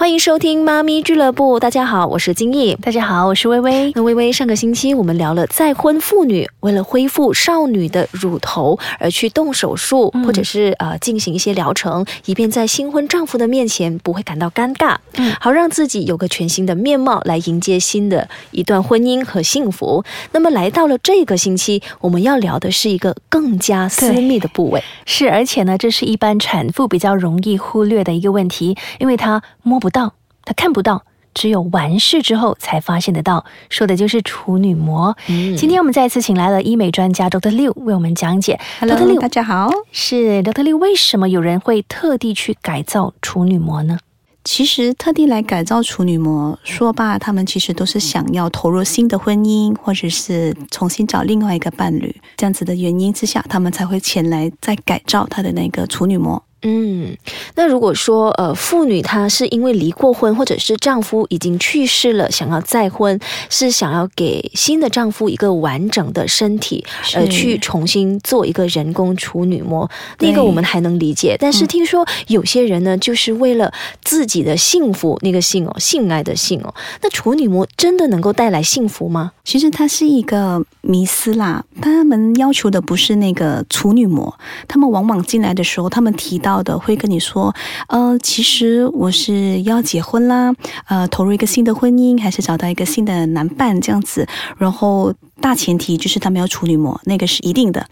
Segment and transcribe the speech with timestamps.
[0.00, 3.90] 欢迎收听妈咪俱乐部，大家好，我是金毅，大家好，我是微微。
[3.96, 20.04] 那微微，上个星期我们聊了再婚妇女为了恢复少女的乳头而去动手术，或者是呃进行一些疗程，以便在新婚丈夫的面前不会感到尴尬，嗯，好让自己有个全新的面貌来迎接新的一段婚姻和幸福。
[20.30, 29.87] 那么来到了这个星期，我们要聊的是一个更加私密的部位，是而且呢，这是一般产妇比较容易忽略的一个问题，因为她摸不。
[29.88, 30.12] 不到，
[30.44, 31.02] 他看不到，
[31.32, 33.42] 只有完事之后才发现得到。
[33.70, 35.16] 说的就是处女膜。
[35.28, 38.60] 嗯，今天我们再次请来了医美专家 Doctor Liu 为我们讲解。
[38.80, 39.70] Hello，大家好。
[39.90, 43.98] 是 Doctor Liu，为什么有人会特地去改造处女膜呢？
[44.44, 56.42] 其实特地来改造处女膜，说吧，他们其实都是想要投入新的婚姻，或者是重新找另外一个伴侣，这样子的原因之下，他们才会前来再改造他的那个处女膜。
[56.62, 57.16] 嗯，
[57.54, 63.16] 那如果说呃，妇女她是因为离过婚，或者是丈夫已经去世了，想要再婚，
[63.48, 71.36] 是想要给新的丈夫一个完整的身体，呃，去重新做一个人工处女膜，那个我们还能理解。
[71.38, 79.30] 但是听说有些人呢，就是为了自己的幸福，那个幸哦，性爱的幸哦，那处女膜真的能够带来幸福吗？
[79.44, 84.36] 其实它是一个迷思啦，他们要求的不是那个处女膜，
[84.66, 86.47] 他们往往进来的时候，他们提到。
[86.48, 87.54] 到的会跟你说，
[87.88, 90.54] 呃，其实我是要结婚啦，
[90.88, 95.12] 呃，投入一个新的婚姻，还是找到一个新的男伴这样子，然后。
[95.40, 97.86] 大前提就是他们要处女膜，那个是一定的。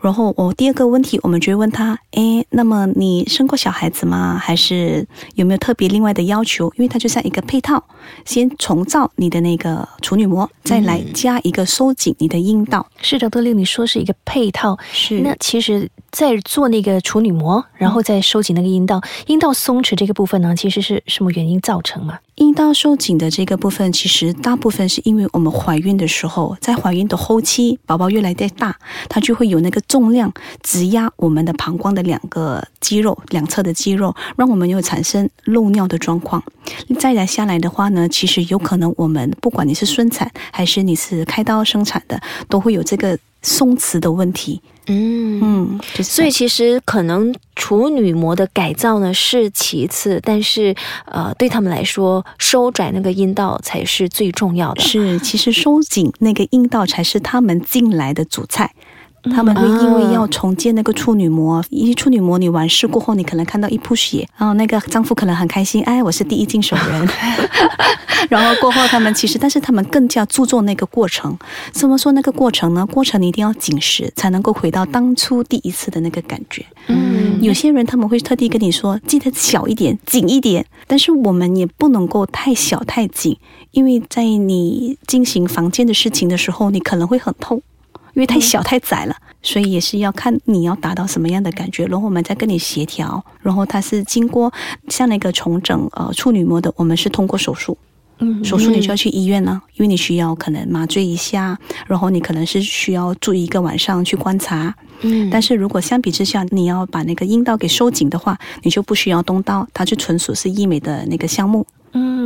[0.00, 4.38] 然后我第二个问题，我们就会问他：哎，那么你生过小孩子吗？
[4.38, 6.72] 还是有没有特别另外的要求？
[6.76, 7.82] 因为它就像一个配套，
[8.24, 12.86] 先重造你的那个处女膜，再来加一个收紧你的阴道。
[13.00, 14.78] 是的，多令你说是一个配套。
[14.92, 15.20] 是。
[15.20, 22.18] 那其实，在做那个处女膜，然后再收紧那个阴道，阴道松弛这个部分呢，其实是什么原因造成嘛？
[22.40, 28.74] 阴道收紧的这个部分，其实大部分是因为我们怀孕的时候，在怀孕的后期，宝宝越来越大，
[29.10, 36.42] 它就会有那个重量直压我们的膀胱的两个肌肉，两侧的肌肉，让我们有产生漏尿的状况。
[36.98, 42.18] 再来下来的话呢，其实有可能我们不管你是顺产还是你是开刀生产的，
[42.48, 44.62] 都会有这个松弛的问题。
[44.86, 50.74] 嗯嗯，所以其实可能处女膜的改造呢是其次，但是
[51.04, 54.82] 呃，对他们来说，收窄那个阴道才是最重要的。
[54.82, 58.72] 是，其实收紧那个阴道才是他们进来的主菜。
[59.24, 67.08] 他们会因为要重建那个处女膜，一处女膜你完事过后，你可能看到一铺血，然后那个丈夫可能很开心，哎，我是第一进手人。
[68.28, 71.36] 然后过后他们其实，但是他们更加注重那个过程。
[71.72, 72.86] 怎么说那个过程呢？
[72.86, 76.64] 过程你一定要紧实，才能够回到当初第一次的那个感觉。
[76.88, 80.64] 嗯，有些人他们会特地跟你说，记得小一点，紧一点。
[80.86, 83.36] 但是我们也不能够太小太紧，
[83.72, 87.62] 因为在你进行房间的事情的时候，你可能会很痛。
[88.14, 93.24] 因为太小太窄了，所以也是要看你要达到什么样的感觉，然后我们再跟你协调。
[93.40, 94.52] 然后它是经过
[94.88, 97.76] 像那个重整呃处女膜的，我们是通过手术，
[98.18, 104.74] 嗯，手术你就要去医院呢，因为你需要可能麻醉一下，然后你可能是需要住一个晚上去观察。
[105.02, 111.66] 嗯，但是如果相比之下，你要把那个阴道给收紧的话，你就不需要动刀，它就纯属是医美的那个项目。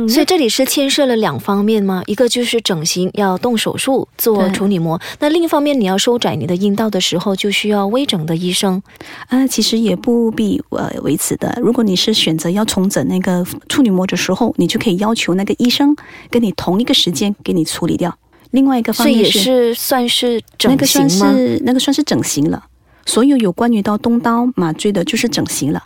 [0.05, 2.03] 嗯，所以这里是牵涉了两方面吗？
[2.05, 8.81] 一个就是整形要动手术做处女膜，那另一方面你要收窄你的阴道的时候，就需要微整的医生。
[9.27, 11.57] 啊，其实也不必呃为此的。
[11.61, 15.95] 如果你是选择要重整那个处女膜的时候，你就可以要求那个医生
[16.29, 18.17] 跟你同一个时间给你处理掉。
[18.51, 20.75] 另外一个方面是算是整形吗？
[20.75, 22.65] 那个算是那个算是整形了。
[23.05, 25.83] 所有有关于到动刀麻醉的，就是整形了。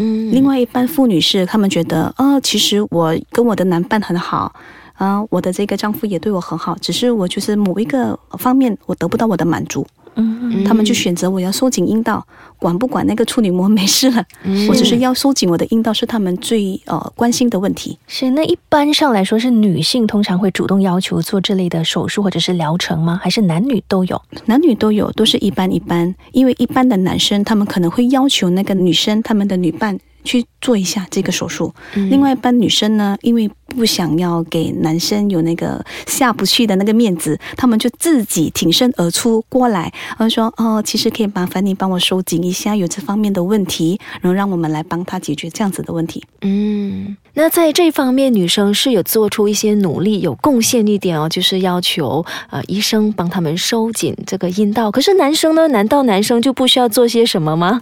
[0.00, 4.50] 嗯，另外一半妇女是，他们觉得，哦，其实我跟我的男伴很好，
[4.94, 9.86] 啊，我的这个丈夫也对我很好，只是我就是某一个方面我得不到我的满足。
[10.16, 12.26] 嗯，他们就选择我要收紧阴道，
[12.58, 14.24] 管不管那个处女膜没事了，
[14.68, 17.96] 我只是要收紧我的阴道，是他们最呃关心的问题。
[18.06, 23.20] 是那一般上来说，是女性通常会主动要求做这类的手术或者是疗程吗？
[23.22, 24.20] 还是男女都有？
[24.46, 26.14] 男女都有，都是一般一般。
[26.32, 31.74] 因为一般的男生，他们可能会要求那个女生他们的女伴去做一下这个手术。
[31.94, 46.24] 嗯另外一般女生呢，因为不想要给男生有那个下不去的那个面子，他们就自己挺身而出过来，然后说：“哦，其实可以麻烦你帮我收紧一下有这方面的问题，然后让我们来帮他解决这样子的问题。
[46.42, 54.90] 嗯，那在这方面，女生是有做出一些努力，有贡献一点哦，就是要求呃医生帮他们收紧这个阴道。
[54.90, 55.68] 可是男生呢？
[55.68, 57.80] 难道男生就不需要做些什么吗？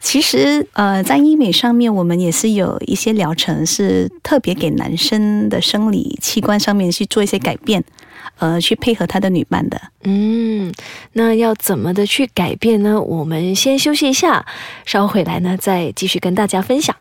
[0.00, 7.84] 其实，呃，在医美上面，我们也是有一些疗程是特别给男生的生理器官上面去做一些改变，
[8.40, 9.80] 呃，去配合他的女伴的。
[10.02, 10.74] 嗯，
[11.12, 13.00] 那要怎么的去改变呢？
[13.00, 14.44] 我们先休息一下，
[14.84, 16.96] 稍后回来呢，再继续跟大家分享。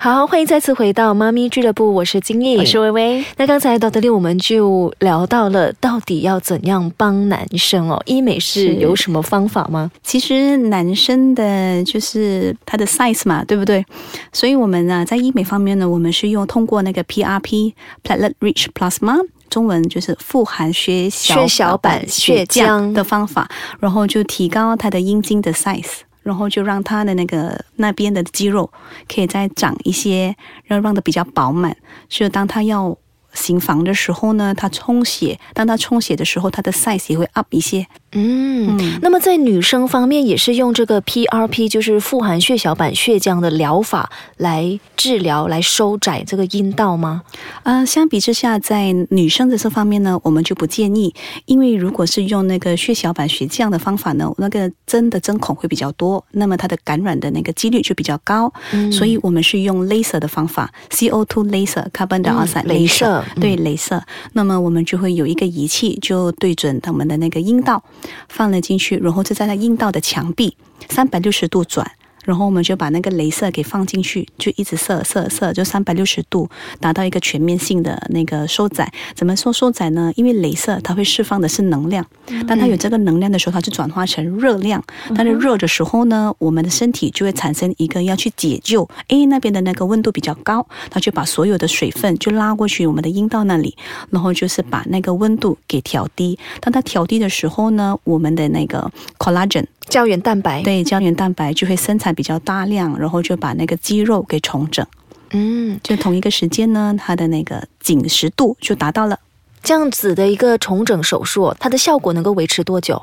[0.00, 3.24] 好，欢迎再次回到妈咪俱乐部，我是金毅，我是微微。
[3.36, 3.98] 那刚才 Dr.
[3.98, 8.00] 丽我们就聊到了，到底要怎样帮男生哦？
[8.06, 9.90] 医美是是有什么方法吗？
[10.04, 13.84] 其实男生的就是他的 size 嘛，对不对？
[14.32, 17.72] 所以我们呢，在医美方面呢，我们是用通过那个 PRP
[18.04, 19.18] platelet rich plasma。
[19.50, 28.70] 中文就是富含血小血小板血浆的方法，然后就提高他的阴茎的 size，然后就让他的那个那边的肌肉
[29.08, 31.76] 可以再长一些，然后让的比较饱满。
[32.08, 32.96] 所以当他要
[33.38, 37.86] 行房的时候呢，它充血，当它充血的时候，它的 size 也会 up 一些。
[38.12, 47.22] 嗯，那么在女生方面也是用这个 PRP，就是富含血小板血浆的疗法来治疗、来收窄这个阴道吗？
[47.64, 51.14] 呃，相比之下，在女生的这方面呢，我们就不建议，
[51.44, 58.90] 因为如果是用那个血小板血浆的方法呢，那个针的针孔会比较多，那么它的感染的那个几率就比较高，嗯。
[58.90, 64.02] 所以我们是用 laser 的方法，CO2 laser carbon dioxide 嗯镭射对，镭射。
[64.32, 67.82] 那么我们就会有一个仪器，就对准他们的那个阴道，
[68.28, 70.56] 放了进去，然后就在他阴道的墙壁
[70.88, 71.90] 三百六十度转。
[72.28, 76.46] 然后我们就把那个镭射给放进去，就一直射射射，就三百六十度，
[76.78, 78.92] 达到一个全面性的那个收窄。
[79.14, 80.12] 怎么说收窄呢？
[80.14, 82.04] 因为镭射它会释放的是能量，
[82.46, 84.84] 当它有这个能量的时候，它就转化成热量。
[85.14, 93.74] 当它热的时候呢，我们的身体就会产生一个要去解救，诶，那边的那个温度比较高，它就把所有的水分就拉过去我们的阴道那里，
[94.10, 96.38] 然后就是把那个温度给调低。
[96.60, 104.86] 当它调低的时候呢，我们的那个 collagen 胶原蛋白，，对胶原蛋白就会生产比较大量，然后就把那个肌肉给重整。
[105.30, 109.18] 嗯，就同一个时间呢，它的那个紧实度就达到了。
[109.62, 113.02] 这样子的一个重整手术，它的效果能够维持多久？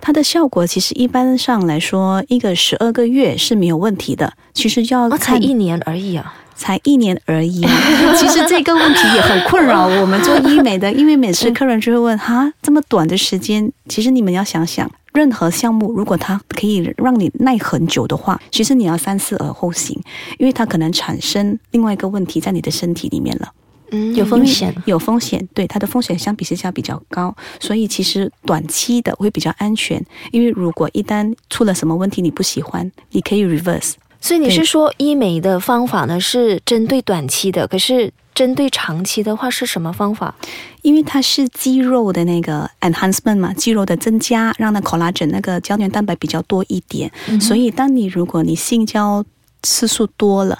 [0.00, 4.32] 它的效果其实一般上来说，一个十二个月是没有问题的。
[4.54, 6.34] 其实要哦，才一年而已啊。
[6.54, 7.60] 才一年而已。
[8.16, 14.90] 其实这个问题也很困扰我们做医美的，因为每次客人就会问：哈，这么短的时间，其实你们要想想。
[15.14, 19.98] 任何项目，如果它可以让你耐很久的话，其实你要三思而后行，
[20.38, 23.52] 因为它可能产生另外一个问题在你的身体里面了。
[23.90, 30.04] 嗯，有风险，有风险，对它的风险相比之下比较高，所以其实短期的会比较安全。
[30.30, 33.94] 因为如果一旦出了什么问题你不喜欢，你可以 reverse。
[34.20, 40.34] 所以你是说医美的方法呢是针对短期的，可是针对长期的话是什么方法？
[40.82, 47.10] 因为它是肌肉的那个 enhancement 嘛，肌肉的增加，让那 collagen 那个胶原蛋白比较多一点，
[47.40, 49.24] 所以当你如果你性交
[49.62, 50.58] 次数多了。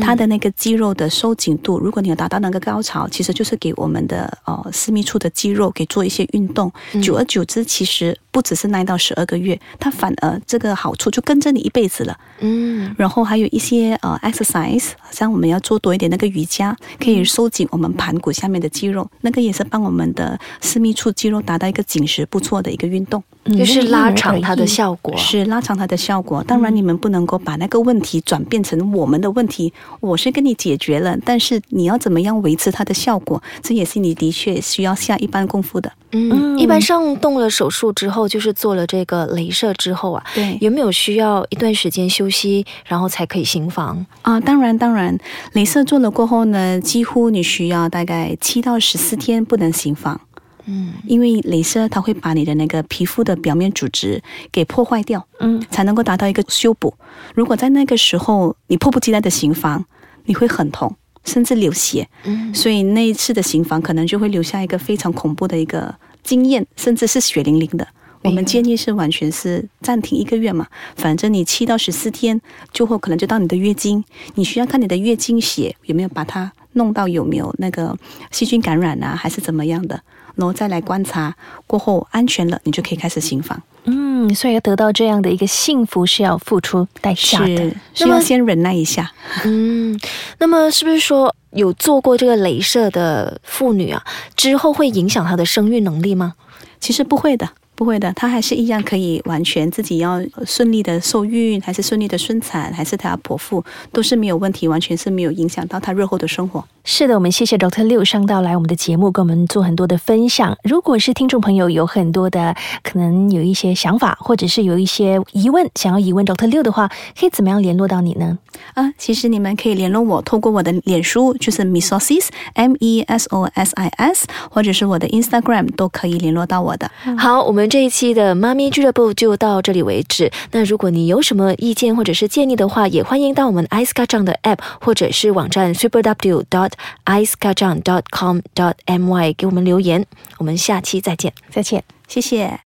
[0.00, 6.72] 它的那个肌肉的收紧度，如果你有达到那个高潮，其实就是给我们的呃私密处的肌肉给做一些运动，
[7.02, 12.18] 久而久之，其实不只是耐到十二个月，它反而这个好处就跟着你一辈子了。
[12.40, 24.82] 嗯然后还有一些呃 exercise，像我们要做多一点那个瑜伽，可以收紧我们盘骨下面的肌肉，那个也是帮我们的私密处肌肉达到一个紧实不错的一个运动，嗯就是拉长它的效。
[24.82, 25.16] 效果。
[25.16, 26.42] 是拉长它的效果。
[26.42, 35.92] 当然，你们不能够把那个问题转变成我们的问题，我是跟你解决了，但是你要怎么样维持它的效果，这也是你的确需要下一番功夫的。
[36.10, 44.04] 嗯，一般上动了手术之后，就是做了这个镭射之后啊，对有没有需要一段时间休息，然后才可以行房？
[44.22, 45.18] 啊，当然，当然，
[45.54, 50.20] 镭射做了过后呢，几乎你需要大概七到十四天不能行房。
[50.66, 56.94] 嗯，因为镭射它会把你的那个皮肤的表面组织给破坏掉，嗯，才能够达到一个修补。
[57.34, 59.84] 如果在那个时候你迫不及待的行房，
[60.26, 62.08] 你会很痛，甚至流血。
[62.22, 67.84] 嗯所以那一次的行房可能就会留下一个非常恐怖的一个经验，甚至是血淋淋的。
[68.22, 72.40] 我们建议是完全是暂停一个月嘛，反正你七到十四天
[72.72, 77.96] 之后可能就到你的月经，你需要看你的月经血有没有把它弄到有没有那个
[78.30, 80.00] 细菌感染啊，还是怎么样的，
[80.36, 81.34] 然后再来观察
[81.66, 83.60] 过后安全了，你就可以开始行房。
[83.84, 87.56] 嗯，嗯，所以要得到这样的一个幸福是要付出代价的。
[87.56, 89.10] 是需要先忍耐一下。
[89.44, 89.98] 嗯，
[90.38, 94.02] 那么是不是说有做过这个镭射的妇女啊，
[94.36, 96.34] 之后会影响她的生育能力吗？
[96.80, 97.48] 其实不会的。
[97.82, 106.64] 不会的，她还是一样可以完全自己要顺利的受孕，还是顺利的顺产，还是她要剖腹，都是没有问题，完全是没有影响到她日后的生活。
[106.84, 110.58] 是的，我们谢谢 Doctor 六上到来我们的节目，跟我们做很多的分享。
[110.64, 118.36] 如果是听众朋友有很多的可能有一些想法，或者是有一些疑问想要疑问 Doctor 六的话，可以怎么样联络到你呢？
[118.74, 126.90] 啊，其实你们可以联络我，透过我的脸书，就是 Mesosis M E S O S I S，或者是我的 Instagram 都可以联络到我的。
[127.16, 130.28] 好，我们这一期的妈咪俱乐部就到这里为止。
[130.50, 136.71] 那如果你有什么意见或者是建议的话，也欢迎到我们 i c e 家 a 的 App 或者是网站 Super W dot
[137.04, 140.06] i c e 家 a dot com dot my 给我们留言。
[140.38, 142.60] 我们下期再见，再见，谢谢。